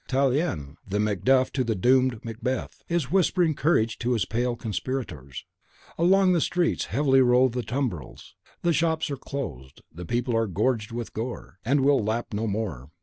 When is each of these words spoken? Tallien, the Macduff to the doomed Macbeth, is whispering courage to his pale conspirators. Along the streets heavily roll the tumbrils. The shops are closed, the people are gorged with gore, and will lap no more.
Tallien, 0.07 0.77
the 0.87 0.99
Macduff 0.99 1.51
to 1.53 1.63
the 1.63 1.75
doomed 1.75 2.25
Macbeth, 2.25 2.81
is 2.89 3.11
whispering 3.11 3.53
courage 3.53 3.99
to 3.99 4.13
his 4.13 4.25
pale 4.25 4.55
conspirators. 4.55 5.45
Along 5.95 6.33
the 6.33 6.41
streets 6.41 6.85
heavily 6.85 7.21
roll 7.21 7.49
the 7.49 7.61
tumbrils. 7.61 8.33
The 8.63 8.73
shops 8.73 9.11
are 9.11 9.15
closed, 9.15 9.83
the 9.93 10.07
people 10.07 10.35
are 10.35 10.47
gorged 10.47 10.91
with 10.91 11.13
gore, 11.13 11.59
and 11.63 11.81
will 11.81 12.03
lap 12.03 12.33
no 12.33 12.47
more. 12.47 12.89